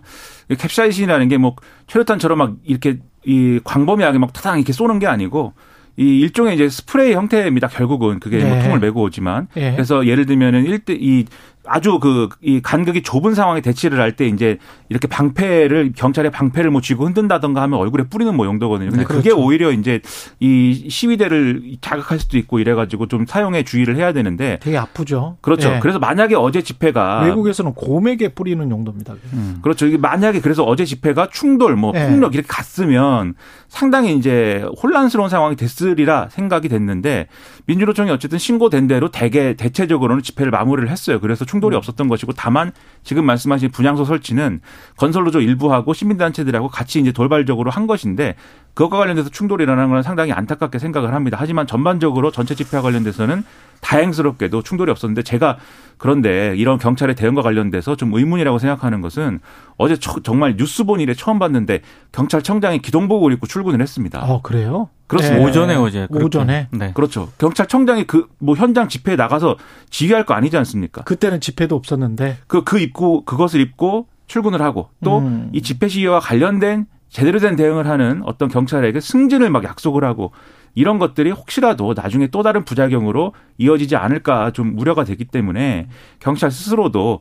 캡사이신이라는 0.58 1.28
게 1.30 1.38
뭐 1.38 1.56
최루탄처럼 1.88 2.38
막 2.38 2.54
이렇게 2.64 3.00
이 3.26 3.60
광범위하게 3.64 4.18
막 4.20 4.32
타당 4.34 4.58
이렇게 4.60 4.72
쏘는 4.74 5.00
게 5.00 5.08
아니고 5.08 5.54
이 5.98 6.20
일종의 6.20 6.56
이제 6.56 6.70
스프레이 6.70 7.14
형태입니다. 7.14 7.68
결국은 7.68 8.20
그게 8.20 8.40
뭐 8.40 8.48
네. 8.50 8.54
뭐 8.56 8.64
통을 8.64 8.80
메고 8.80 9.02
오지만 9.04 9.48
네. 9.54 9.72
그래서 9.74 10.06
예를 10.08 10.26
들면은 10.26 10.66
일대 10.66 10.94
이 11.00 11.26
아주 11.66 12.00
그 12.00 12.30
이 12.42 12.62
간극이 12.62 13.04
좁은 13.04 13.34
상황에 13.36 13.62
대치를 13.62 14.00
할 14.00 14.14
때 14.14 14.28
이제 14.28 14.58
이렇게 14.90 15.08
방패를 15.08 15.94
경찰의 15.96 16.30
방패를 16.30 16.70
뭐 16.70 16.82
쥐고 16.82 17.06
흔든다던가 17.08 17.62
하면 17.64 17.80
얼굴에 17.80 18.04
뿌리는 18.04 18.36
뭐 18.36 18.46
용도거든요. 18.46 18.92
근데 18.92 19.04
네, 19.04 19.08
그게 19.08 19.30
그렇죠. 19.30 19.42
오히려 19.42 19.72
이제 19.72 20.02
이 20.40 20.88
시위대를 20.90 21.78
자극할 21.82 22.20
수도 22.20 22.38
있고 22.38 22.60
이래 22.60 22.74
가지고 22.76 23.08
좀 23.08 23.26
사용에 23.26 23.64
주의를 23.64 23.96
해야 23.96 24.14
되는데 24.14 24.60
되게 24.62 24.78
아프죠. 24.78 25.38
그렇죠. 25.42 25.70
네. 25.72 25.80
그래서 25.80 25.98
만약에 26.00 26.36
어제 26.36 26.62
집회가 26.62 27.22
외국에서는 27.24 27.74
고맥에 27.74 28.30
뿌리는 28.36 28.70
용도입니다. 28.70 29.14
음. 29.34 29.60
그렇죠. 29.64 29.88
이게 29.88 29.98
만약에 29.98 30.42
그래서 30.42 30.64
어제 30.64 30.86
집회가 30.86 31.28
충돌 31.32 31.76
뭐 31.76 31.92
네. 31.92 32.08
폭력 32.08 32.36
이렇게 32.36 32.48
갔으면 32.48 33.34
상당히 33.70 34.16
이제 34.16 34.64
혼란스러운 34.84 35.30
상황이 35.30 35.56
됐으리라 35.56 36.28
생각이 36.30 36.70
됐는데 36.70 37.28
민주노총이 37.66 38.12
어쨌든 38.12 38.38
신고된 38.38 38.88
대로 38.88 39.10
대개 39.10 39.56
대체적으로는 39.56 40.22
집회를 40.22 40.52
마무리를 40.52 40.90
했어요. 40.90 41.20
그래서 41.20 41.46
충돌이 41.46 41.76
음. 41.76 41.78
없었던 41.78 42.08
것이고 42.08 42.34
다만 42.34 42.72
지금 43.04 43.26
말씀하신 43.26 43.72
분향소 43.72 44.04
설치는 44.06 44.60
건설노조 44.98 45.40
일부하고 45.42 45.94
시민단체들하고 45.94 46.68
같이 46.68 47.00
이제 47.00 47.12
돌발적으로 47.12 47.72
한 47.72 47.88
것인데 47.88 48.36
그것과 48.74 48.98
관련돼서 48.98 49.30
충돌이 49.30 49.64
일어나는 49.64 49.92
건 49.92 50.04
상당히 50.04 50.32
안타깝게 50.32 50.80
생각을 50.80 51.14
합니다. 51.14 51.38
하지만 51.40 51.68
전반적으로 51.68 52.32
전체 52.32 52.56
집회와 52.56 52.82
관련돼서는 52.82 53.44
다행스럽게도 53.82 54.64
충돌이 54.64 54.90
없었는데 54.92 55.24
제가 55.24 55.58
그런데 55.98 56.56
이런 56.58 56.80
경찰의 56.80 57.16
대응과 57.16 57.42
관련돼서 57.44 57.96
좀 57.96 58.14
의문이라고 58.14 58.58
생각하는 58.58 59.02
것은 59.02 59.40
어제 59.78 59.98
정말 60.24 60.56
뉴스 60.58 60.86
본 60.86 61.00
일에 61.02 61.14
처음 61.14 61.38
봤는데 61.38 61.82
경찰청장이 62.12 62.80
기동복을 62.80 63.34
입고 63.34 63.48
출근을 63.48 63.82
했습니다. 63.82 64.24
어, 64.24 64.42
그래요? 64.42 64.90
그렇습니다. 65.14 65.44
네. 65.44 65.50
오전에 65.50 65.76
어제. 65.76 66.08
그렇게. 66.08 66.26
오전에. 66.26 66.68
네. 66.72 66.92
그렇죠. 66.94 67.30
경찰청장이 67.38 68.06
그 68.06 68.28
뭐 68.44 68.56
현장 68.56 68.90
집회에 68.90 69.16
나가서 69.16 69.58
지휘할 69.90 70.26
거 70.26 70.34
아니지 70.34 70.58
않습니까? 70.58 71.04
그때는 71.04 71.40
집회도 71.40 71.76
없었는데. 71.76 72.38
그, 72.48 72.64
그 72.64 72.78
입고, 72.78 73.24
그것을 73.24 73.62
입고 73.62 74.08
출근을 74.28 74.62
하고 74.62 74.90
또이 75.04 75.22
음. 75.22 75.52
집회 75.64 75.88
시위와 75.88 76.20
관련된 76.20 76.86
제대로 77.10 77.40
된 77.40 77.56
대응을 77.56 77.88
하는 77.88 78.22
어떤 78.26 78.50
경찰에게 78.50 79.00
승진을 79.00 79.50
막 79.50 79.64
약속을 79.64 80.04
하고 80.04 80.32
이런 80.76 80.98
것들이 80.98 81.32
혹시라도 81.32 81.94
나중에 81.96 82.28
또 82.28 82.42
다른 82.42 82.66
부작용으로 82.66 83.34
이어지지 83.60 83.96
않을까 83.96 84.52
좀 84.52 84.78
우려가 84.78 85.04
되기 85.04 85.24
때문에 85.24 85.88
경찰 86.20 86.52
스스로도 86.52 87.20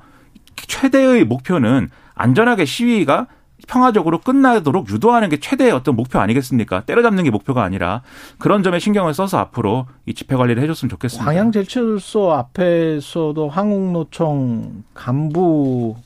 최대의 0.57 1.25
목표는 1.25 1.89
안전하게 2.15 2.65
시위가 2.65 3.27
평화적으로 3.67 4.19
끝나도록 4.19 4.91
유도하는 4.91 5.29
게 5.29 5.39
최대의 5.41 5.73
어떤 5.73 5.97
목표 5.97 6.19
아니겠습니까? 6.19 6.85
때려잡는 6.85 7.25
게 7.25 7.31
목표가 7.31 7.63
아니라 7.63 8.03
그런 8.39 8.63
점에 8.63 8.79
신경을 8.79 9.15
써서 9.15 9.39
앞으로 9.39 9.87
이 10.07 10.15
집회 10.15 10.37
관리를 10.37 10.63
해줬으면 10.63 10.91
좋겠습니다. 10.91 11.25
광양제철소 11.25 12.33
앞에서도 12.33 13.49
한국노총 13.49 14.85
간부가 14.95 15.97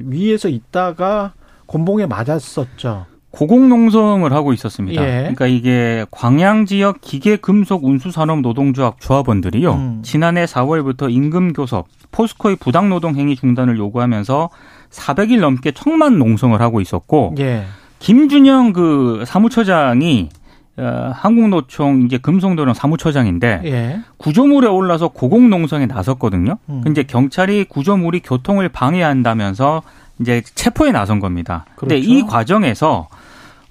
위에서 0.00 0.48
있다가 0.48 1.32
곤봉에 1.66 2.06
맞았었죠. 2.06 3.06
고공농성을 3.34 4.32
하고 4.32 4.52
있었습니다. 4.52 5.02
예. 5.02 5.18
그러니까 5.22 5.46
이게 5.48 6.06
광양 6.12 6.66
지역 6.66 7.00
기계 7.00 7.36
금속 7.36 7.84
운수 7.84 8.12
산업 8.12 8.40
노동조합 8.40 9.00
조합원들이요. 9.00 9.72
음. 9.72 10.02
지난해 10.04 10.44
4월부터 10.44 11.12
임금 11.12 11.52
교섭, 11.52 11.88
포스코의 12.12 12.56
부당 12.56 12.90
노동 12.90 13.16
행위 13.16 13.34
중단을 13.34 13.76
요구하면서 13.76 14.50
400일 14.94 15.40
넘게 15.40 15.72
청만 15.72 16.18
농성을 16.18 16.58
하고 16.60 16.80
있었고 16.80 17.34
예. 17.38 17.64
김준영 17.98 18.72
그 18.72 19.24
사무처장이 19.26 20.28
어, 20.76 21.12
한국노총 21.14 22.02
이제 22.02 22.18
금속노동 22.18 22.74
사무처장인데 22.74 23.60
예. 23.64 24.00
구조물에 24.16 24.66
올라서 24.66 25.08
고공농성에 25.08 25.86
나섰거든요. 25.86 26.58
음. 26.68 26.80
근데 26.82 27.04
경찰이 27.04 27.64
구조물이 27.64 28.20
교통을 28.20 28.68
방해한다면서 28.68 29.82
이제 30.20 30.42
체포에 30.54 30.90
나선 30.90 31.20
겁니다. 31.20 31.64
그렇죠. 31.76 31.94
근데 31.94 31.98
이 31.98 32.22
과정에서 32.22 33.08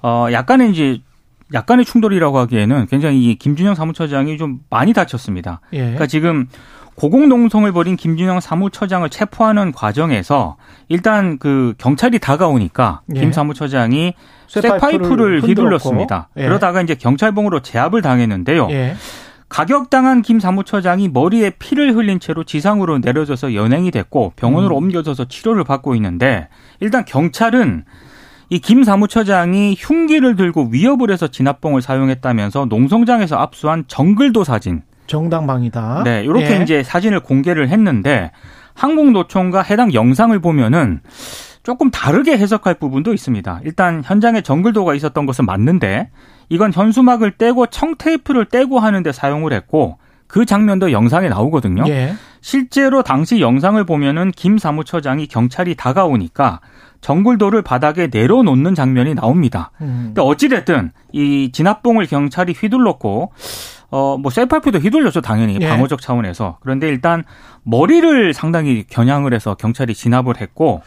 어 0.01 0.27
약간은 0.31 0.71
이제 0.71 1.01
약간의 1.53 1.85
충돌이라고 1.85 2.37
하기에는 2.39 2.87
굉장히 2.87 3.23
이 3.23 3.35
김준영 3.35 3.75
사무처장이 3.75 4.37
좀 4.37 4.59
많이 4.69 4.93
다쳤습니다. 4.93 5.59
예. 5.73 5.79
그러니까 5.79 6.07
지금 6.07 6.47
고공농성을 6.95 7.71
벌인 7.71 7.95
김준영 7.95 8.39
사무처장을 8.39 9.09
체포하는 9.09 9.71
과정에서 9.71 10.57
일단 10.89 11.37
그 11.37 11.73
경찰이 11.77 12.19
다가오니까 12.19 13.01
예. 13.15 13.19
김 13.19 13.31
사무처장이 13.31 14.13
쇠파이프를. 14.47 15.41
휘둘렀습니다. 15.41 16.29
예. 16.37 16.43
그러다가 16.43 16.81
이제 16.81 16.95
경찰봉으로 16.95 17.61
제압을 17.61 18.01
당했는데요. 18.01 18.67
예. 18.71 18.95
가격당한 19.49 20.23
김 20.23 20.39
사무처장이 20.39 21.09
머리에 21.09 21.51
피를 21.51 21.95
흘린 21.95 22.19
채로 22.19 22.43
지상으로 22.43 22.99
내려져서 22.99 23.53
연행이 23.53 23.91
됐고 23.91 24.33
병원으로 24.35 24.75
음. 24.75 24.83
옮겨져서 24.83 25.25
치료를 25.25 25.63
받고 25.63 25.93
있는데 25.95 26.47
일단 26.79 27.05
경찰은 27.05 27.85
이김 28.49 28.83
사무처장이 28.83 29.75
흉기를 29.77 30.35
들고 30.35 30.69
위협을 30.71 31.11
해서 31.11 31.27
진압봉을 31.27 31.81
사용했다면서 31.81 32.65
농성장에서 32.65 33.37
압수한 33.37 33.83
정글도 33.87 34.43
사진 34.43 34.81
정당방위다. 35.13 36.01
네, 36.03 36.23
이렇게 36.23 36.57
예. 36.57 36.63
이제 36.63 36.81
사진을 36.81 37.19
공개를 37.19 37.69
했는데 37.69 38.31
항공노총과 38.73 39.61
해당 39.61 39.93
영상을 39.93 40.37
보면은 40.39 41.01
조금 41.61 41.91
다르게 41.91 42.35
해석할 42.35 42.73
부분도 42.73 43.13
있습니다. 43.13 43.61
일단 43.63 44.01
현장에 44.03 44.41
정글도가 44.41 44.95
있었던 44.95 45.27
것은 45.27 45.45
맞는데 45.45 46.09
이건 46.49 46.73
현수막을 46.73 47.37
떼고 47.37 47.67
청테이프를 47.67 48.45
떼고 48.45 48.79
하는데 48.79 49.11
사용을 49.11 49.53
했고 49.53 49.99
그 50.25 50.45
장면도 50.45 50.91
영상에 50.91 51.29
나오거든요. 51.29 51.83
예. 51.87 52.15
실제로 52.41 53.03
당시 53.03 53.39
영상을 53.39 53.81
보면은 53.85 54.31
김 54.31 54.57
사무처장이 54.57 55.27
경찰이 55.27 55.75
다가오니까 55.75 56.59
정글도를 57.01 57.61
바닥에 57.61 58.09
내려놓는 58.11 58.73
장면이 58.73 59.13
나옵니다. 59.13 59.71
음. 59.81 60.05
근데 60.07 60.21
어찌됐든 60.21 60.91
이 61.11 61.51
진압봉을 61.53 62.07
경찰이 62.07 62.53
휘둘렀고 62.53 63.31
어 63.93 64.17
뭐 64.17 64.31
셀파이프도 64.31 64.79
휘둘렸죠 64.79 65.21
당연히 65.21 65.57
예. 65.61 65.67
방어적 65.69 66.01
차원에서 66.01 66.57
그런데 66.61 66.87
일단 66.87 67.23
머리를 67.63 68.33
상당히 68.33 68.85
겨냥을 68.89 69.33
해서 69.33 69.53
경찰이 69.55 69.93
진압을 69.93 70.41
했고 70.41 70.81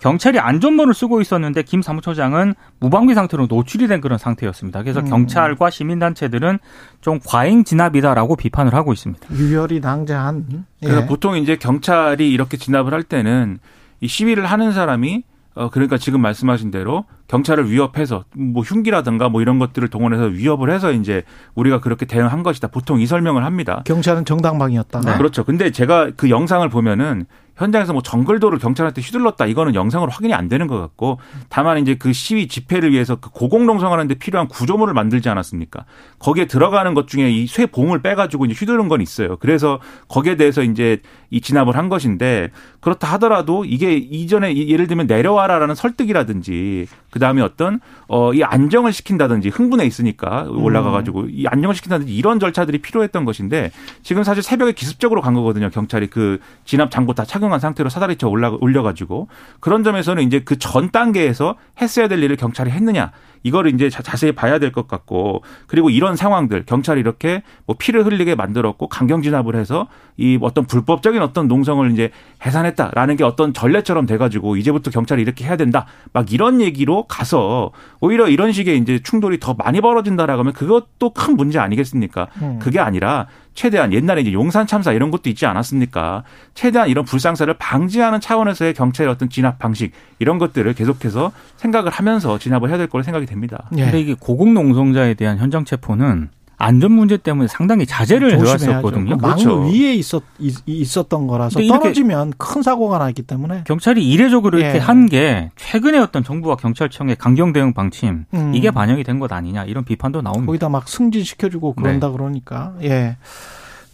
경찰이 0.00 0.38
안전모를 0.40 0.94
쓰고 0.94 1.20
있었는데 1.20 1.62
김 1.62 1.80
사무처장은 1.80 2.54
무방비 2.80 3.14
상태로 3.14 3.46
노출이 3.46 3.86
된 3.86 4.00
그런 4.00 4.18
상태였습니다. 4.18 4.82
그래서 4.82 4.98
음. 5.00 5.04
경찰과 5.04 5.70
시민단체들은 5.70 6.58
좀 7.00 7.20
과잉 7.24 7.62
진압이다라고 7.62 8.34
비판을 8.34 8.74
하고 8.74 8.92
있습니다. 8.92 9.28
유혈이 9.32 9.78
낭자한. 9.78 10.46
예. 10.82 10.86
그래서 10.86 11.06
보통 11.06 11.36
이제 11.36 11.54
경찰이 11.56 12.30
이렇게 12.32 12.56
진압을 12.56 12.92
할 12.92 13.04
때는 13.04 13.60
이 14.00 14.08
시위를 14.08 14.46
하는 14.46 14.72
사람이 14.72 15.22
어 15.54 15.70
그러니까 15.70 15.98
지금 15.98 16.20
말씀하신 16.20 16.72
대로 16.72 17.04
경찰을 17.32 17.70
위협해서 17.70 18.24
뭐 18.36 18.62
흉기라든가 18.62 19.30
뭐 19.30 19.40
이런 19.40 19.58
것들을 19.58 19.88
동원해서 19.88 20.24
위협을 20.24 20.70
해서 20.70 20.92
이제 20.92 21.22
우리가 21.54 21.80
그렇게 21.80 22.04
대응한 22.04 22.42
것이다. 22.42 22.68
보통 22.68 23.00
이 23.00 23.06
설명을 23.06 23.42
합니다. 23.42 23.80
경찰은 23.86 24.26
정당방위였다. 24.26 25.00
네. 25.00 25.16
그렇죠. 25.16 25.42
근데 25.42 25.70
제가 25.70 26.10
그 26.14 26.28
영상을 26.28 26.68
보면은 26.68 27.24
현장에서 27.54 27.92
뭐 27.92 28.00
정글도를 28.00 28.58
경찰한테 28.58 29.02
휘둘렀다 29.02 29.44
이거는 29.44 29.74
영상으로 29.74 30.10
확인이 30.10 30.32
안 30.32 30.48
되는 30.48 30.66
것 30.66 30.80
같고 30.80 31.18
다만 31.50 31.78
이제 31.78 31.94
그 31.96 32.12
시위 32.14 32.48
집회를 32.48 32.92
위해서 32.92 33.16
그 33.16 33.28
고공농성하는데 33.30 34.14
필요한 34.14 34.48
구조물을 34.48 34.94
만들지 34.94 35.28
않았습니까? 35.28 35.84
거기에 36.18 36.46
들어가는 36.46 36.94
것 36.94 37.08
중에 37.08 37.30
이 37.30 37.46
쇠봉을 37.46 38.00
빼가지고 38.00 38.46
이제 38.46 38.54
휘두른 38.58 38.88
건 38.88 39.02
있어요. 39.02 39.36
그래서 39.36 39.80
거기에 40.08 40.36
대해서 40.36 40.62
이제 40.62 41.02
이 41.30 41.42
진압을 41.42 41.76
한 41.76 41.90
것인데 41.90 42.48
그렇다 42.80 43.06
하더라도 43.12 43.66
이게 43.66 43.96
이전에 43.96 44.50
이- 44.52 44.70
예를 44.70 44.86
들면 44.86 45.06
내려와라라는 45.06 45.74
설득이라든지 45.74 46.86
그 47.10 47.18
다음에 47.22 47.40
어떤 47.40 47.80
어 48.08 48.32
이 48.34 48.42
안정을 48.42 48.92
시킨다든지 48.92 49.48
흥분해 49.48 49.86
있으니까 49.86 50.46
올라가 50.50 50.90
가지고 50.90 51.26
이 51.30 51.46
안정을 51.46 51.74
시킨다든지 51.74 52.14
이런 52.14 52.38
절차들이 52.38 52.78
필요했던 52.82 53.24
것인데 53.24 53.70
지금 54.02 54.22
사실 54.24 54.42
새벽에 54.42 54.72
기습적으로 54.72 55.20
간 55.22 55.32
거거든요. 55.34 55.70
경찰이 55.70 56.08
그 56.08 56.38
진압 56.64 56.90
장구 56.90 57.14
다 57.14 57.24
착용한 57.24 57.58
상태로 57.60 57.88
사다리 57.88 58.16
쳐 58.16 58.28
올라 58.28 58.50
올려 58.60 58.82
가지고 58.82 59.28
그런 59.60 59.82
점에서는 59.84 60.22
이제 60.24 60.40
그 60.40 60.56
전 60.58 60.90
단계에서 60.90 61.56
했어야 61.80 62.08
될 62.08 62.22
일을 62.22 62.36
경찰이 62.36 62.70
했느냐 62.70 63.10
이거를 63.42 63.74
이제 63.74 63.90
자- 63.90 64.02
자세히 64.02 64.32
봐야 64.32 64.58
될 64.58 64.70
것 64.72 64.86
같고 64.88 65.42
그리고 65.66 65.90
이런 65.90 66.14
상황들 66.16 66.64
경찰이 66.66 67.00
이렇게 67.00 67.42
뭐 67.66 67.74
피를 67.78 68.04
흘리게 68.06 68.34
만들었고 68.36 68.88
강경 68.88 69.22
진압을 69.22 69.56
해서 69.56 69.88
이 70.16 70.38
어떤 70.40 70.64
불법적인 70.66 71.20
어떤 71.20 71.48
농성을 71.48 71.90
이제 71.90 72.10
해산했다라는 72.46 73.16
게 73.16 73.24
어떤 73.24 73.52
전례처럼 73.52 74.06
돼가지고 74.06 74.56
이제부터 74.56 74.90
경찰이 74.90 75.22
이렇게 75.22 75.44
해야 75.44 75.56
된다 75.56 75.86
막 76.12 76.32
이런 76.32 76.60
얘기로 76.60 77.01
가서 77.08 77.70
오히려 78.00 78.28
이런 78.28 78.52
식의 78.52 78.78
이제 78.78 78.98
충돌이 79.02 79.40
더 79.40 79.54
많이 79.54 79.80
벌어진다라고 79.80 80.40
하면 80.40 80.52
그것도 80.52 81.10
큰 81.10 81.36
문제 81.36 81.58
아니겠습니까? 81.58 82.28
음. 82.42 82.58
그게 82.60 82.80
아니라 82.80 83.26
최대한 83.54 83.92
옛날에 83.92 84.22
이제 84.22 84.32
용산 84.32 84.66
참사 84.66 84.92
이런 84.92 85.10
것도 85.10 85.28
있지 85.28 85.46
않았습니까? 85.46 86.24
최대한 86.54 86.88
이런 86.88 87.04
불상사를 87.04 87.52
방지하는 87.58 88.20
차원에서의 88.20 88.74
경찰의 88.74 89.10
어떤 89.10 89.28
진압 89.28 89.58
방식 89.58 89.92
이런 90.18 90.38
것들을 90.38 90.72
계속해서 90.74 91.32
생각을 91.56 91.90
하면서 91.90 92.38
진압을 92.38 92.70
해야 92.70 92.78
될 92.78 92.86
거로 92.88 93.02
생각이 93.02 93.26
됩니다. 93.26 93.68
예. 93.76 93.84
근데 93.84 94.00
이게 94.00 94.14
고공농성자에 94.18 95.14
대한 95.14 95.38
현장 95.38 95.64
체포는 95.64 96.30
안전 96.62 96.92
문제 96.92 97.16
때문에 97.16 97.48
상당히 97.48 97.86
자제를 97.86 98.30
조심해야죠. 98.30 98.64
해왔었거든요. 98.66 99.16
그망 99.18 99.36
그렇죠. 99.36 99.62
위에 99.64 99.94
있었 99.94 100.22
있, 100.38 100.54
있었던 100.66 101.26
거라서 101.26 101.60
떨어지면 101.66 102.34
큰 102.38 102.62
사고가 102.62 102.98
나기 102.98 103.22
때문에 103.22 103.64
경찰이 103.66 104.08
이례적으로 104.08 104.58
예. 104.60 104.64
이렇게 104.64 104.78
한게 104.78 105.50
최근에 105.56 105.98
어떤 105.98 106.22
정부와 106.22 106.56
경찰청의 106.56 107.16
강경 107.16 107.52
대응 107.52 107.72
방침 107.72 108.24
음. 108.32 108.54
이게 108.54 108.70
반영이 108.70 109.02
된 109.04 109.18
것 109.18 109.30
아니냐 109.32 109.64
이런 109.64 109.84
비판도 109.84 110.22
나옵니다. 110.22 110.46
거기다 110.46 110.68
막 110.68 110.88
승진시켜주고 110.88 111.74
그런다 111.74 112.08
네. 112.08 112.12
그러니까 112.12 112.72
예. 112.82 113.16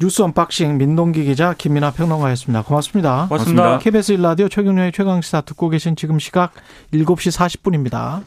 뉴스 0.00 0.22
언박싱 0.22 0.78
민동기 0.78 1.24
기자 1.24 1.54
김민하 1.58 1.90
평론가였습니다. 1.90 2.62
고맙습니다. 2.62 3.26
고맙습니다. 3.28 3.62
고맙습니다. 3.64 3.78
KBS 3.78 4.12
1라디오 4.12 4.48
최경영의 4.48 4.92
최강시사 4.92 5.40
듣고 5.40 5.68
계신 5.70 5.96
지금 5.96 6.20
시각 6.20 6.52
7시 6.92 7.36
40분입니다. 7.36 8.22